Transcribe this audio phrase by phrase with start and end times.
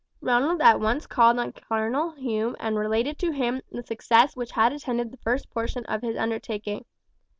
[0.19, 4.73] Ronald at once called on Colonel Hume and related to him the success which had
[4.73, 6.85] attended the first portion of his undertaking.